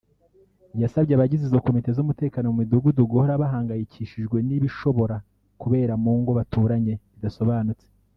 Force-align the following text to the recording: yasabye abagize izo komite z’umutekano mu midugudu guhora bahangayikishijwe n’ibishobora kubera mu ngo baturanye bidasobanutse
yasabye 0.81 1.13
abagize 1.13 1.43
izo 1.45 1.59
komite 1.65 1.89
z’umutekano 1.95 2.45
mu 2.49 2.55
midugudu 2.61 3.01
guhora 3.11 3.41
bahangayikishijwe 3.43 4.37
n’ibishobora 4.47 5.15
kubera 5.61 5.93
mu 6.03 6.11
ngo 6.19 6.31
baturanye 6.39 6.93
bidasobanutse 7.15 7.85